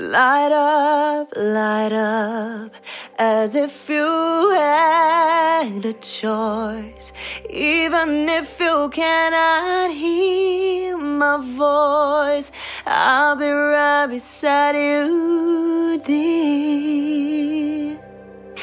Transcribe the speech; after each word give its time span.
Light 0.00 0.50
up, 0.50 1.28
light 1.36 1.92
up, 1.92 2.72
as 3.18 3.54
if 3.54 3.86
you 3.90 4.50
had 4.54 5.84
a 5.84 5.92
choice. 5.92 7.12
Even 7.50 8.26
if 8.30 8.58
you 8.58 8.88
cannot 8.88 9.90
hear 9.90 10.96
my 10.96 11.36
voice, 11.36 12.50
I'll 12.86 13.36
be 13.36 13.44
right 13.44 14.06
beside 14.06 14.74
you, 14.74 16.00
dear. 16.06 17.98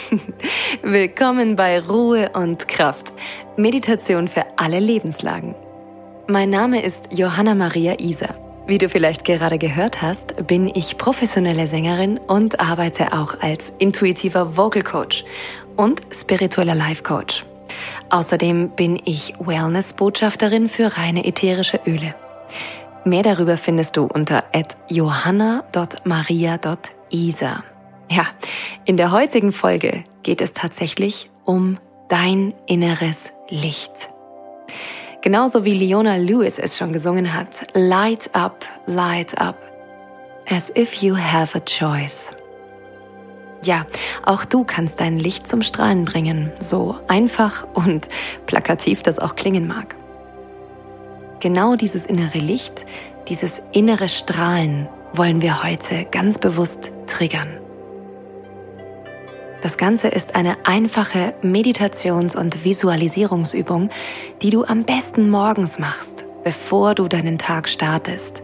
Willkommen 0.81 1.55
bei 1.55 1.79
Ruhe 1.81 2.31
und 2.33 2.67
Kraft. 2.67 3.13
Meditation 3.57 4.27
für 4.27 4.43
alle 4.55 4.79
Lebenslagen. 4.79 5.53
Mein 6.25 6.49
Name 6.49 6.81
ist 6.81 7.09
Johanna 7.11 7.53
Maria 7.53 7.99
Isa. 7.99 8.46
Wie 8.67 8.77
du 8.77 8.89
vielleicht 8.89 9.23
gerade 9.23 9.57
gehört 9.57 10.01
hast, 10.01 10.45
bin 10.45 10.67
ich 10.67 10.97
professionelle 10.97 11.67
Sängerin 11.67 12.17
und 12.17 12.59
arbeite 12.59 13.13
auch 13.13 13.39
als 13.39 13.71
intuitiver 13.79 14.57
Vocal 14.57 14.81
Coach 14.81 15.23
und 15.77 16.01
spiritueller 16.11 16.75
Life 16.75 17.01
Coach. 17.01 17.45
Außerdem 18.09 18.71
bin 18.71 19.01
ich 19.05 19.35
Wellness-Botschafterin 19.39 20.67
für 20.67 20.97
reine 20.97 21.25
ätherische 21.25 21.79
Öle. 21.87 22.13
Mehr 23.05 23.23
darüber 23.23 23.55
findest 23.55 23.95
du 23.95 24.03
unter 24.03 24.43
johanna.maria.isa. 24.89 27.63
Ja, 28.11 28.25
in 28.83 28.97
der 28.97 29.11
heutigen 29.11 29.53
Folge 29.53 30.03
geht 30.23 30.41
es 30.41 30.51
tatsächlich 30.51 31.31
um 31.45 31.77
dein 32.09 32.53
inneres 32.65 33.31
Licht. 33.47 34.09
Genauso 35.21 35.65
wie 35.65 35.73
Leona 35.73 36.15
Lewis 36.17 36.59
es 36.59 36.77
schon 36.77 36.93
gesungen 36.93 37.33
hat. 37.33 37.67
Light 37.73 38.29
up, 38.33 38.65
light 38.85 39.37
up. 39.39 39.57
As 40.49 40.71
if 40.75 41.01
you 41.01 41.17
have 41.17 41.57
a 41.57 41.61
choice. 41.61 42.31
Ja, 43.63 43.85
auch 44.25 44.45
du 44.45 44.63
kannst 44.63 44.99
dein 44.99 45.17
Licht 45.17 45.47
zum 45.47 45.61
Strahlen 45.61 46.05
bringen, 46.05 46.51
so 46.59 46.95
einfach 47.07 47.67
und 47.73 48.07
plakativ 48.45 49.01
das 49.01 49.19
auch 49.19 49.35
klingen 49.35 49.67
mag. 49.67 49.95
Genau 51.39 51.75
dieses 51.75 52.05
innere 52.05 52.37
Licht, 52.37 52.85
dieses 53.27 53.61
innere 53.71 54.09
Strahlen 54.09 54.87
wollen 55.13 55.41
wir 55.41 55.63
heute 55.63 56.05
ganz 56.09 56.37
bewusst 56.37 56.91
triggern. 57.07 57.59
Das 59.61 59.77
Ganze 59.77 60.09
ist 60.09 60.35
eine 60.35 60.55
einfache 60.65 61.33
Meditations- 61.41 62.35
und 62.35 62.63
Visualisierungsübung, 62.63 63.89
die 64.41 64.51
du 64.51 64.63
am 64.63 64.83
besten 64.83 65.29
morgens 65.29 65.79
machst, 65.79 66.25
bevor 66.43 66.93
du 66.93 67.07
deinen 67.07 67.39
Tag 67.39 67.67
startest, 67.67 68.43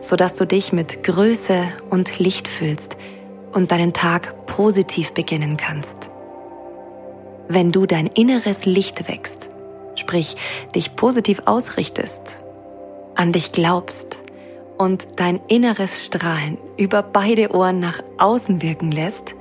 sodass 0.00 0.34
du 0.34 0.46
dich 0.46 0.72
mit 0.72 1.02
Größe 1.02 1.64
und 1.90 2.18
Licht 2.20 2.46
fühlst 2.46 2.96
und 3.52 3.72
deinen 3.72 3.92
Tag 3.92 4.46
positiv 4.46 5.12
beginnen 5.12 5.56
kannst. 5.56 6.10
Wenn 7.48 7.72
du 7.72 7.86
dein 7.86 8.06
inneres 8.06 8.64
Licht 8.64 9.08
wächst, 9.08 9.50
sprich 9.96 10.36
dich 10.76 10.94
positiv 10.94 11.42
ausrichtest, 11.44 12.36
an 13.16 13.32
dich 13.32 13.50
glaubst 13.50 14.20
und 14.78 15.06
dein 15.16 15.40
inneres 15.48 16.06
Strahlen 16.06 16.56
über 16.76 17.02
beide 17.02 17.52
Ohren 17.52 17.80
nach 17.80 18.00
außen 18.18 18.62
wirken 18.62 18.92
lässt, 18.92 19.34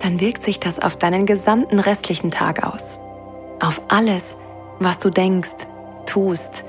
dann 0.00 0.20
wirkt 0.20 0.42
sich 0.42 0.58
das 0.58 0.78
auf 0.78 0.96
deinen 0.96 1.26
gesamten 1.26 1.78
restlichen 1.78 2.30
Tag 2.30 2.64
aus. 2.66 2.98
Auf 3.60 3.80
alles, 3.88 4.36
was 4.78 4.98
du 4.98 5.10
denkst, 5.10 5.66
tust, 6.06 6.64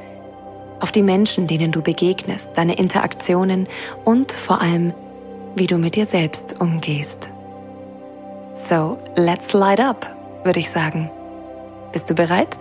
auf 0.80 0.92
die 0.92 1.04
Menschen, 1.04 1.48
denen 1.48 1.72
du 1.72 1.82
begegnest, 1.82 2.52
deine 2.56 2.78
Interaktionen 2.78 3.68
und 4.04 4.32
vor 4.32 4.62
allem, 4.62 4.94
wie 5.56 5.68
du 5.68 5.78
mit 5.78 5.96
dir 5.96 6.06
selbst 6.06 6.59
umgehst. 6.59 7.30
So, 8.54 8.98
let's 9.16 9.54
light 9.54 9.80
up, 9.80 10.09
würde 10.44 10.59
ich 10.59 10.70
sagen. 10.70 11.09
Bist 11.92 12.09
du 12.09 12.14
bereit? 12.14 12.58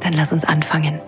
Dann 0.00 0.12
lass 0.12 0.32
uns 0.32 0.44
anfangen. 0.44 1.00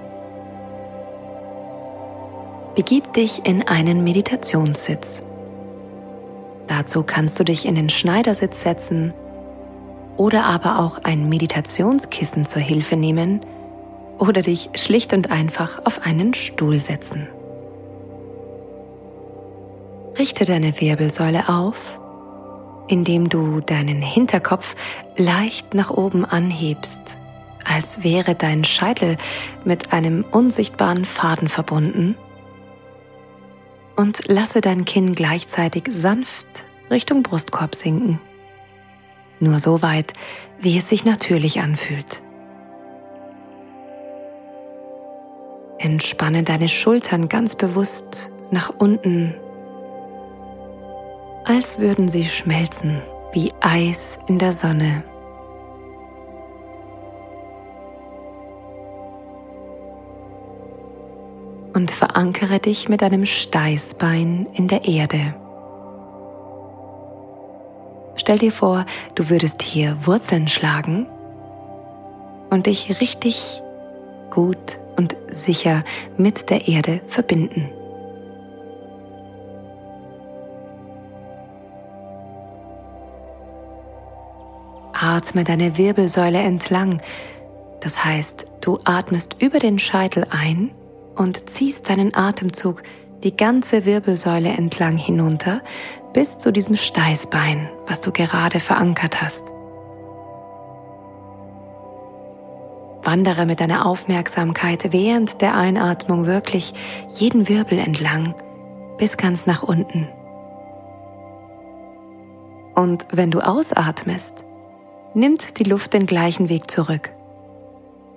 Begib 2.74 3.12
dich 3.12 3.44
in 3.44 3.66
einen 3.66 4.04
Meditationssitz. 4.04 5.22
Dazu 6.68 7.02
kannst 7.02 7.40
du 7.40 7.44
dich 7.44 7.66
in 7.66 7.74
den 7.74 7.88
Schneidersitz 7.88 8.62
setzen 8.62 9.14
oder 10.16 10.44
aber 10.44 10.80
auch 10.80 10.98
ein 11.02 11.28
Meditationskissen 11.28 12.44
zur 12.44 12.60
Hilfe 12.60 12.96
nehmen 12.96 13.40
oder 14.18 14.42
dich 14.42 14.68
schlicht 14.74 15.14
und 15.14 15.30
einfach 15.30 15.84
auf 15.86 16.02
einen 16.04 16.34
Stuhl 16.34 16.78
setzen. 16.78 17.28
Richte 20.18 20.44
deine 20.44 20.78
Wirbelsäule 20.78 21.48
auf, 21.48 21.78
indem 22.88 23.28
du 23.28 23.60
deinen 23.60 24.02
Hinterkopf 24.02 24.74
leicht 25.16 25.74
nach 25.74 25.90
oben 25.90 26.24
anhebst, 26.24 27.16
als 27.64 28.02
wäre 28.02 28.34
dein 28.34 28.64
Scheitel 28.64 29.16
mit 29.64 29.92
einem 29.92 30.24
unsichtbaren 30.30 31.04
Faden 31.04 31.48
verbunden 31.48 32.16
und 33.98 34.28
lasse 34.28 34.60
dein 34.60 34.84
Kinn 34.84 35.12
gleichzeitig 35.12 35.86
sanft 35.88 36.46
Richtung 36.88 37.24
Brustkorb 37.24 37.74
sinken. 37.74 38.20
Nur 39.40 39.58
so 39.58 39.82
weit, 39.82 40.12
wie 40.60 40.78
es 40.78 40.88
sich 40.88 41.04
natürlich 41.04 41.60
anfühlt. 41.60 42.22
Entspanne 45.78 46.44
deine 46.44 46.68
Schultern 46.68 47.28
ganz 47.28 47.56
bewusst 47.56 48.30
nach 48.52 48.70
unten, 48.70 49.34
als 51.44 51.80
würden 51.80 52.08
sie 52.08 52.24
schmelzen 52.24 53.02
wie 53.32 53.52
Eis 53.60 54.20
in 54.28 54.38
der 54.38 54.52
Sonne. 54.52 55.02
Und 61.78 61.92
verankere 61.92 62.58
dich 62.58 62.88
mit 62.88 63.04
einem 63.04 63.24
Steißbein 63.24 64.48
in 64.52 64.66
der 64.66 64.84
Erde. 64.84 65.36
Stell 68.16 68.36
dir 68.36 68.50
vor, 68.50 68.84
du 69.14 69.30
würdest 69.30 69.62
hier 69.62 69.96
Wurzeln 70.04 70.48
schlagen 70.48 71.06
und 72.50 72.66
dich 72.66 73.00
richtig 73.00 73.62
gut 74.28 74.80
und 74.96 75.16
sicher 75.28 75.84
mit 76.16 76.50
der 76.50 76.66
Erde 76.66 77.00
verbinden. 77.06 77.70
Atme 85.00 85.44
deine 85.44 85.78
Wirbelsäule 85.78 86.40
entlang. 86.40 87.00
Das 87.78 88.04
heißt, 88.04 88.48
du 88.62 88.80
atmest 88.84 89.36
über 89.38 89.60
den 89.60 89.78
Scheitel 89.78 90.26
ein 90.30 90.72
und 91.18 91.50
ziehst 91.50 91.90
deinen 91.90 92.14
Atemzug 92.14 92.82
die 93.24 93.36
ganze 93.36 93.84
Wirbelsäule 93.84 94.48
entlang 94.48 94.96
hinunter 94.96 95.60
bis 96.12 96.38
zu 96.38 96.52
diesem 96.52 96.76
Steißbein, 96.76 97.68
was 97.86 98.00
du 98.00 98.12
gerade 98.12 98.60
verankert 98.60 99.20
hast. 99.20 99.44
Wandere 103.02 103.46
mit 103.46 103.60
deiner 103.60 103.86
Aufmerksamkeit 103.86 104.92
während 104.92 105.40
der 105.40 105.56
Einatmung 105.56 106.26
wirklich 106.26 106.72
jeden 107.14 107.48
Wirbel 107.48 107.78
entlang 107.78 108.34
bis 108.98 109.16
ganz 109.16 109.46
nach 109.46 109.62
unten. 109.62 110.08
Und 112.74 113.06
wenn 113.10 113.30
du 113.30 113.40
ausatmest, 113.40 114.44
nimmt 115.14 115.58
die 115.58 115.64
Luft 115.64 115.94
den 115.94 116.06
gleichen 116.06 116.48
Weg 116.48 116.70
zurück. 116.70 117.10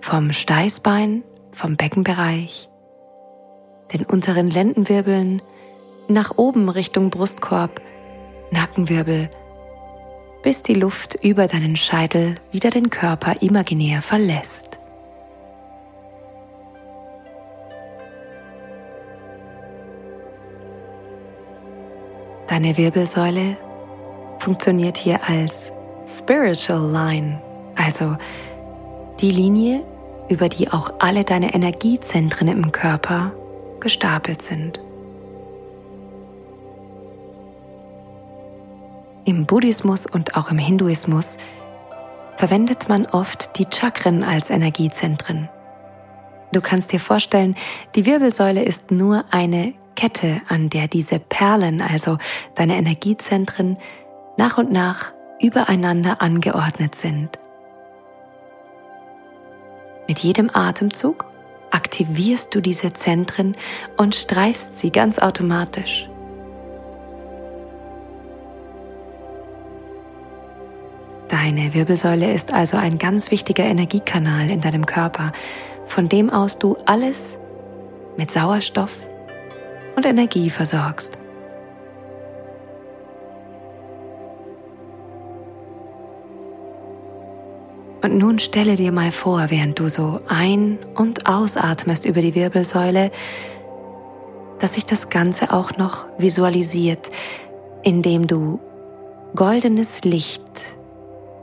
Vom 0.02 0.34
Steißbein, 0.34 1.24
vom 1.52 1.78
Beckenbereich, 1.78 2.71
den 3.94 4.06
unteren 4.06 4.50
Lendenwirbeln, 4.50 5.42
nach 6.08 6.38
oben 6.38 6.70
Richtung 6.70 7.10
Brustkorb, 7.10 7.82
Nackenwirbel, 8.52 9.30
bis 10.44 10.62
die 10.62 10.74
Luft 10.74 11.16
über 11.22 11.48
deinen 11.48 11.76
Scheitel 11.76 12.36
wieder 12.52 12.70
den 12.70 12.90
Körper 12.90 13.42
imaginär 13.42 14.02
verlässt. 14.02 14.80
Deine 22.48 22.76
Wirbelsäule 22.76 23.56
funktioniert 24.40 24.98
hier 24.98 25.20
als 25.30 25.72
Spiritual 26.06 26.92
Line, 26.92 27.42
also 27.76 28.18
die 29.22 29.32
Linie, 29.32 29.86
über 30.28 30.50
die 30.50 30.70
auch 30.70 30.94
alle 31.00 31.24
deine 31.24 31.54
Energiezentren 31.54 32.50
im 32.50 32.72
Körper 32.72 33.32
gestapelt 33.82 34.42
sind. 34.42 34.80
Im 39.26 39.46
Buddhismus 39.46 40.06
und 40.06 40.36
auch 40.36 40.50
im 40.50 40.58
Hinduismus 40.58 41.38
verwendet 42.38 42.90
man 42.90 43.06
oft 43.06 43.58
die 43.60 43.68
Chakren 43.72 44.24
als 44.24 44.50
Energiezentren. 44.50 45.50
Du 46.52 46.60
kannst 46.60 46.92
dir 46.92 47.00
vorstellen, 47.00 47.56
die 47.96 48.06
Wirbelsäule 48.06 48.64
ist 48.64 48.92
nur 48.92 49.26
eine 49.32 49.74
Kette, 49.96 50.42
an 50.50 50.70
der 50.70 50.88
diese 50.88 51.20
Perlen, 51.20 51.82
also 51.82 52.18
deine 52.56 52.78
Energiezentren, 52.78 53.78
nach 54.38 54.58
und 54.58 54.72
nach 54.72 55.14
übereinander 55.40 56.22
angeordnet 56.22 56.96
sind. 56.96 57.38
Mit 60.08 60.20
jedem 60.20 60.50
Atemzug 60.52 61.31
aktivierst 61.72 62.54
du 62.54 62.62
diese 62.62 62.94
Zentren 62.94 63.56
und 63.98 64.16
streifst 64.16 64.78
sie 64.78 64.92
ganz 64.92 65.20
automatisch. 65.20 66.08
Deine 71.30 71.74
Wirbelsäule 71.74 72.34
ist 72.34 72.54
also 72.54 72.78
ein 72.78 72.98
ganz 72.98 73.32
wichtiger 73.32 73.64
Energiekanal 73.64 74.50
in 74.50 74.62
deinem 74.62 74.86
Körper, 74.86 75.32
von 75.88 76.10
dem 76.10 76.30
aus 76.30 76.60
du 76.60 76.78
alles 76.86 77.40
mit 78.18 78.32
Sauerstoff 78.32 78.92
und 79.96 80.06
Energie 80.06 80.50
versorgst. 80.50 81.21
Und 88.12 88.18
nun 88.18 88.40
stelle 88.40 88.76
dir 88.76 88.92
mal 88.92 89.14
vor, 89.14 89.46
während 89.52 89.80
du 89.80 89.88
so 89.88 90.20
ein- 90.28 90.80
und 90.96 91.28
ausatmest 91.28 92.04
über 92.04 92.20
die 92.20 92.36
Wirbelsäule, 92.36 93.10
dass 94.60 94.74
sich 94.74 94.86
das 94.86 95.10
Ganze 95.10 95.54
auch 95.54 95.78
noch 95.78 96.08
visualisiert, 96.18 97.10
indem 97.84 98.28
du 98.28 98.60
goldenes 99.34 100.04
Licht 100.04 100.44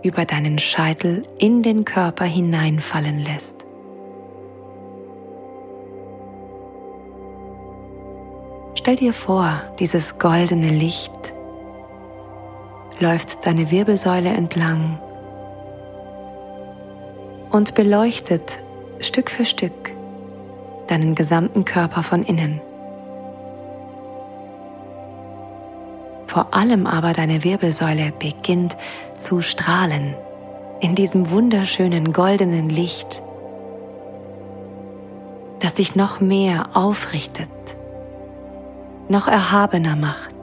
über 0.03 0.27
deinen 0.27 0.59
Scheitel 0.59 1.23
in 1.39 1.63
den 1.63 1.87
Körper 1.87 2.27
hineinfallen 2.27 3.19
lässt. 3.19 3.65
Stell 8.75 8.97
dir 8.97 9.15
vor, 9.15 9.63
dieses 9.79 10.19
goldene 10.19 10.69
Licht 10.69 11.33
läuft 13.01 13.47
deine 13.47 13.71
Wirbelsäule 13.71 14.29
entlang 14.29 15.01
und 17.51 17.75
beleuchtet 17.75 18.59
Stück 19.01 19.31
für 19.31 19.45
Stück 19.45 19.93
deinen 20.89 21.15
gesamten 21.15 21.65
Körper 21.65 22.03
von 22.03 22.23
innen. 22.23 22.61
Vor 26.27 26.55
allem 26.55 26.87
aber 26.87 27.13
deine 27.13 27.45
Wirbelsäule 27.45 28.13
beginnt 28.19 28.77
zu 29.17 29.41
strahlen 29.41 30.15
in 30.81 30.95
diesem 30.95 31.31
wunderschönen 31.31 32.13
goldenen 32.13 32.69
Licht, 32.69 33.23
das 35.61 35.75
dich 35.75 35.97
noch 35.97 36.21
mehr 36.21 36.71
aufrichtet, 36.75 37.49
noch 39.09 39.27
erhabener 39.27 39.97
macht 39.97 40.35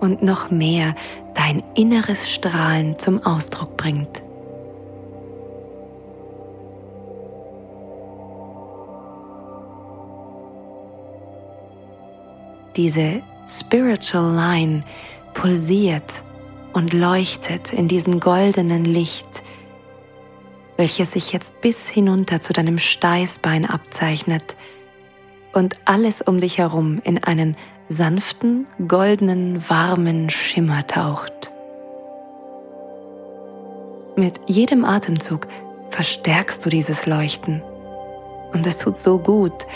und 0.00 0.22
noch 0.22 0.50
mehr 0.50 0.94
dein 1.34 1.62
inneres 1.74 2.30
Strahlen 2.30 2.98
zum 2.98 3.24
Ausdruck 3.24 3.76
bringt. 3.76 4.21
Diese 12.76 13.22
Spiritual 13.48 14.34
Line 14.34 14.84
pulsiert 15.34 16.22
und 16.72 16.92
leuchtet 16.92 17.72
in 17.72 17.88
diesem 17.88 18.18
goldenen 18.18 18.84
Licht, 18.84 19.42
welches 20.76 21.12
sich 21.12 21.32
jetzt 21.32 21.60
bis 21.60 21.88
hinunter 21.88 22.40
zu 22.40 22.52
deinem 22.52 22.78
Steißbein 22.78 23.66
abzeichnet 23.66 24.56
und 25.52 25.80
alles 25.84 26.22
um 26.22 26.40
dich 26.40 26.58
herum 26.58 26.98
in 27.04 27.22
einen 27.22 27.56
sanften, 27.88 28.66
goldenen, 28.88 29.68
warmen 29.68 30.30
Schimmer 30.30 30.86
taucht. 30.86 31.52
Mit 34.16 34.40
jedem 34.46 34.84
Atemzug 34.84 35.46
verstärkst 35.90 36.64
du 36.64 36.70
dieses 36.70 37.04
Leuchten 37.04 37.62
und 38.54 38.66
es 38.66 38.78
tut 38.78 38.96
so 38.96 39.18
gut, 39.18 39.66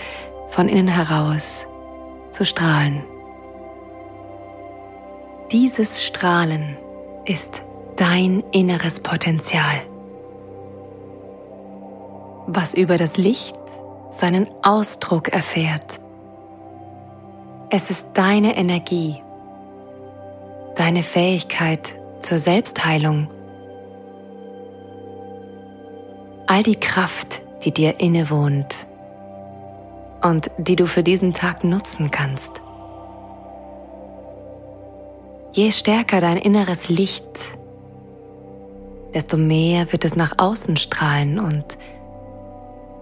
von 0.49 0.69
innen 0.69 0.89
heraus 0.89 1.67
zu 2.37 2.45
strahlen. 2.45 3.03
Dieses 5.53 6.05
Strahlen 6.05 6.77
ist 7.25 7.63
dein 7.97 8.45
inneres 8.53 9.01
Potenzial, 9.01 9.81
was 12.47 12.75
über 12.75 12.99
das 12.99 13.17
Licht 13.17 13.57
seinen 14.11 14.49
Ausdruck 14.63 15.31
erfährt. 15.31 15.99
Es 17.71 17.89
ist 17.89 18.11
deine 18.13 18.55
Energie, 18.59 19.23
deine 20.75 21.03
Fähigkeit 21.03 21.99
zur 22.21 22.37
Selbstheilung, 22.37 23.29
all 26.47 26.63
die 26.63 26.77
Kraft, 26.77 27.41
die 27.65 27.73
dir 27.73 27.99
innewohnt 27.99 28.87
und 30.27 30.51
die 30.59 30.77
du 30.77 30.87
für 30.87 31.03
diesen 31.03 31.33
Tag 31.33 31.65
nutzen 31.65 32.11
kannst. 32.11 32.61
Je 35.53 35.71
stärker 35.71 36.21
dein 36.21 36.37
inneres 36.37 36.89
Licht, 36.89 37.25
desto 39.15 39.37
mehr 39.37 39.93
wird 39.93 40.05
es 40.05 40.17
nach 40.17 40.35
außen 40.37 40.77
strahlen 40.77 41.39
und 41.39 41.79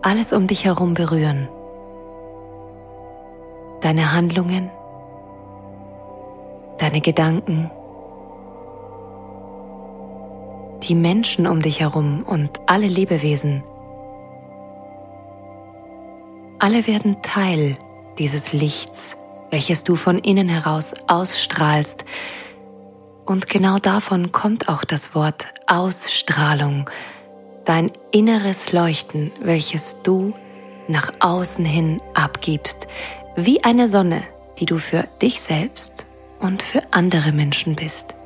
alles 0.02 0.32
um 0.32 0.46
dich 0.46 0.64
herum 0.64 0.94
berühren. 0.94 1.48
Deine 3.80 4.12
Handlungen, 4.12 4.70
deine 6.78 7.00
Gedanken, 7.00 7.70
die 10.84 10.94
Menschen 10.94 11.46
um 11.46 11.60
dich 11.62 11.80
herum 11.80 12.22
und 12.26 12.60
alle 12.66 12.86
Lebewesen. 12.86 13.64
Alle 16.64 16.86
werden 16.86 17.20
Teil 17.20 17.76
dieses 18.18 18.54
Lichts, 18.54 19.18
welches 19.50 19.84
du 19.84 19.96
von 19.96 20.18
innen 20.18 20.48
heraus 20.48 20.94
ausstrahlst, 21.08 22.06
und 23.26 23.50
genau 23.50 23.78
davon 23.78 24.32
kommt 24.32 24.70
auch 24.70 24.82
das 24.82 25.14
Wort 25.14 25.44
Ausstrahlung, 25.66 26.88
dein 27.66 27.92
inneres 28.12 28.72
Leuchten, 28.72 29.30
welches 29.42 30.00
du 30.04 30.32
nach 30.88 31.12
außen 31.20 31.66
hin 31.66 32.00
abgibst, 32.14 32.86
wie 33.36 33.62
eine 33.62 33.86
Sonne, 33.86 34.22
die 34.58 34.64
du 34.64 34.78
für 34.78 35.06
dich 35.20 35.42
selbst 35.42 36.06
und 36.40 36.62
für 36.62 36.80
andere 36.92 37.32
Menschen 37.32 37.76
bist. 37.76 38.16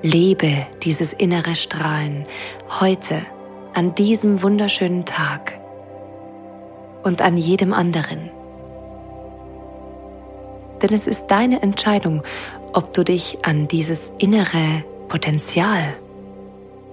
Lebe 0.00 0.66
dieses 0.82 1.12
innere 1.12 1.54
Strahlen 1.54 2.24
heute, 2.80 3.26
an 3.74 3.94
diesem 3.94 4.42
wunderschönen 4.42 5.04
Tag 5.04 5.60
und 7.02 7.22
an 7.22 7.36
jedem 7.36 7.72
anderen 7.72 8.30
denn 10.82 10.92
es 10.92 11.06
ist 11.06 11.26
deine 11.26 11.62
Entscheidung, 11.62 12.22
ob 12.72 12.94
du 12.94 13.04
dich 13.04 13.44
an 13.44 13.68
dieses 13.68 14.12
innere 14.18 14.84
Potenzial, 15.08 15.82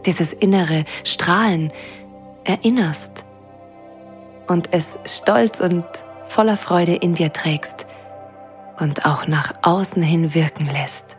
dieses 0.05 0.33
innere 0.33 0.85
Strahlen 1.03 1.71
erinnerst 2.43 3.25
und 4.47 4.69
es 4.71 4.97
stolz 5.05 5.61
und 5.61 5.85
voller 6.27 6.57
Freude 6.57 6.95
in 6.95 7.15
dir 7.15 7.31
trägst 7.31 7.85
und 8.79 9.05
auch 9.05 9.27
nach 9.27 9.53
außen 9.61 10.01
hin 10.01 10.33
wirken 10.33 10.67
lässt. 10.67 11.17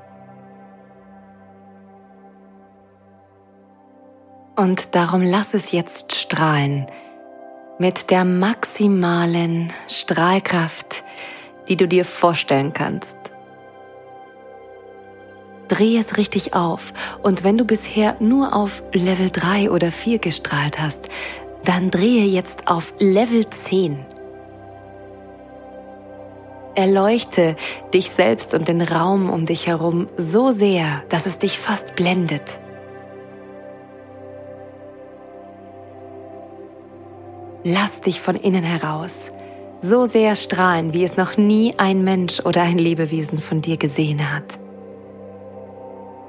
Und 4.58 4.96
darum 4.96 5.22
lass 5.22 5.54
es 5.54 5.70
jetzt 5.70 6.16
strahlen 6.16 6.86
mit 7.78 8.10
der 8.10 8.24
maximalen 8.24 9.72
Strahlkraft, 9.86 11.04
die 11.68 11.76
du 11.76 11.86
dir 11.86 12.04
vorstellen 12.04 12.72
kannst. 12.72 13.16
Dreh 15.68 15.96
es 15.96 16.16
richtig 16.16 16.54
auf 16.54 16.92
und 17.22 17.44
wenn 17.44 17.56
du 17.56 17.64
bisher 17.64 18.16
nur 18.18 18.52
auf 18.52 18.82
Level 18.92 19.30
3 19.30 19.70
oder 19.70 19.92
4 19.92 20.18
gestrahlt 20.18 20.80
hast, 20.80 21.08
dann 21.64 21.92
drehe 21.92 22.24
jetzt 22.24 22.66
auf 22.66 22.94
Level 22.98 23.48
10. 23.48 24.04
Erleuchte 26.74 27.54
dich 27.94 28.10
selbst 28.10 28.54
und 28.54 28.66
den 28.66 28.82
Raum 28.82 29.30
um 29.30 29.46
dich 29.46 29.68
herum 29.68 30.08
so 30.16 30.50
sehr, 30.50 31.04
dass 31.10 31.26
es 31.26 31.38
dich 31.38 31.60
fast 31.60 31.94
blendet. 31.94 32.58
Lass 37.70 38.00
dich 38.00 38.22
von 38.22 38.34
innen 38.34 38.64
heraus 38.64 39.30
so 39.82 40.06
sehr 40.06 40.36
strahlen, 40.36 40.94
wie 40.94 41.04
es 41.04 41.18
noch 41.18 41.36
nie 41.36 41.74
ein 41.76 42.02
Mensch 42.02 42.40
oder 42.40 42.62
ein 42.62 42.78
Lebewesen 42.78 43.38
von 43.38 43.60
dir 43.60 43.76
gesehen 43.76 44.32
hat. 44.32 44.58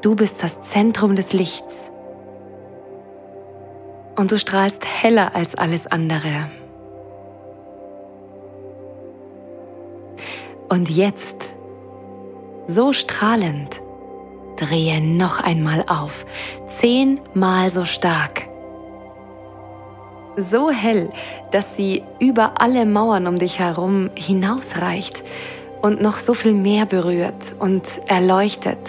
Du 0.02 0.16
bist 0.16 0.44
das 0.44 0.60
Zentrum 0.60 1.16
des 1.16 1.32
Lichts. 1.32 1.92
Und 4.18 4.34
du 4.34 4.38
strahlst 4.38 4.86
heller 4.86 5.34
als 5.34 5.56
alles 5.56 5.88
andere. 5.88 6.50
Und 10.68 10.90
jetzt, 10.90 11.38
so 12.68 12.92
strahlend, 12.92 13.82
drehe 14.58 15.00
noch 15.00 15.40
einmal 15.40 15.86
auf, 15.88 16.26
zehnmal 16.68 17.72
so 17.72 17.86
stark. 17.86 18.49
So 20.40 20.72
hell, 20.72 21.10
dass 21.52 21.76
sie 21.76 22.04
über 22.20 22.62
alle 22.62 22.86
Mauern 22.86 23.28
um 23.28 23.38
dich 23.38 23.60
herum 23.60 24.10
hinausreicht 24.16 25.24
und 25.82 26.02
noch 26.02 26.18
so 26.18 26.34
viel 26.34 26.54
mehr 26.54 26.86
berührt 26.86 27.56
und 27.60 27.84
erleuchtet, 28.08 28.80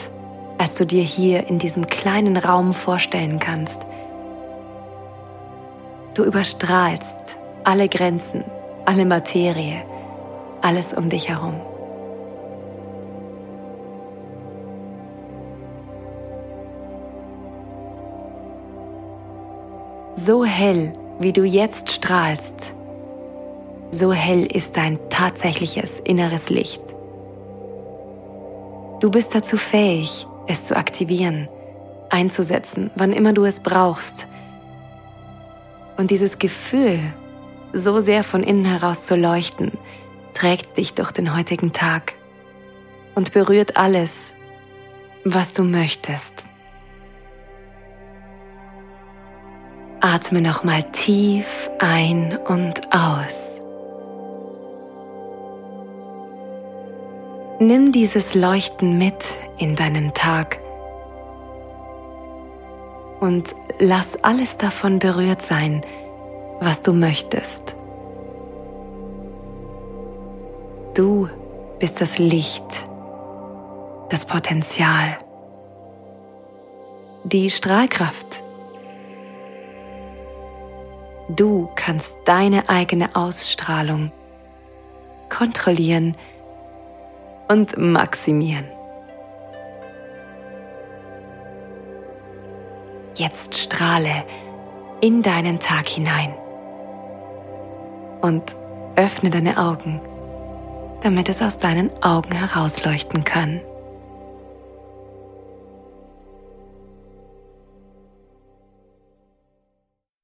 als 0.58 0.76
du 0.76 0.86
dir 0.86 1.02
hier 1.02 1.48
in 1.48 1.58
diesem 1.58 1.88
kleinen 1.88 2.36
Raum 2.36 2.72
vorstellen 2.72 3.40
kannst. 3.40 3.82
Du 6.14 6.22
überstrahlst 6.22 7.18
alle 7.64 7.88
Grenzen, 7.88 8.44
alle 8.84 9.04
Materie, 9.04 9.82
alles 10.62 10.92
um 10.92 11.08
dich 11.08 11.28
herum. 11.28 11.60
So 20.14 20.44
hell, 20.44 20.92
wie 21.20 21.34
du 21.34 21.44
jetzt 21.44 21.92
strahlst, 21.92 22.74
so 23.90 24.10
hell 24.10 24.46
ist 24.46 24.78
dein 24.78 24.98
tatsächliches 25.10 26.00
inneres 26.00 26.48
Licht. 26.48 26.82
Du 29.00 29.10
bist 29.10 29.34
dazu 29.34 29.58
fähig, 29.58 30.26
es 30.46 30.64
zu 30.64 30.76
aktivieren, 30.76 31.46
einzusetzen, 32.08 32.90
wann 32.96 33.12
immer 33.12 33.34
du 33.34 33.44
es 33.44 33.60
brauchst. 33.60 34.26
Und 35.98 36.10
dieses 36.10 36.38
Gefühl, 36.38 37.00
so 37.74 38.00
sehr 38.00 38.24
von 38.24 38.42
innen 38.42 38.64
heraus 38.64 39.04
zu 39.04 39.14
leuchten, 39.14 39.72
trägt 40.32 40.78
dich 40.78 40.94
durch 40.94 41.12
den 41.12 41.36
heutigen 41.36 41.72
Tag 41.72 42.14
und 43.14 43.34
berührt 43.34 43.76
alles, 43.76 44.32
was 45.24 45.52
du 45.52 45.64
möchtest. 45.64 46.49
Atme 50.02 50.40
nochmal 50.40 50.82
tief 50.92 51.70
ein 51.78 52.38
und 52.48 52.80
aus. 52.90 53.60
Nimm 57.58 57.92
dieses 57.92 58.34
Leuchten 58.34 58.96
mit 58.96 59.36
in 59.58 59.76
deinen 59.76 60.14
Tag 60.14 60.58
und 63.20 63.54
lass 63.78 64.24
alles 64.24 64.56
davon 64.56 64.98
berührt 64.98 65.42
sein, 65.42 65.82
was 66.60 66.80
du 66.80 66.94
möchtest. 66.94 67.76
Du 70.94 71.28
bist 71.78 72.00
das 72.00 72.16
Licht, 72.16 72.86
das 74.08 74.24
Potenzial, 74.24 75.18
die 77.24 77.50
Strahlkraft 77.50 78.42
Du 81.36 81.70
kannst 81.76 82.16
deine 82.24 82.68
eigene 82.68 83.14
Ausstrahlung 83.14 84.10
kontrollieren 85.28 86.16
und 87.48 87.76
maximieren. 87.78 88.64
Jetzt 93.16 93.56
strahle 93.56 94.24
in 95.00 95.22
deinen 95.22 95.60
Tag 95.60 95.88
hinein 95.88 96.34
und 98.22 98.56
öffne 98.96 99.30
deine 99.30 99.56
Augen, 99.56 100.00
damit 101.02 101.28
es 101.28 101.42
aus 101.42 101.58
deinen 101.58 101.90
Augen 102.02 102.32
herausleuchten 102.32 103.22
kann. 103.22 103.60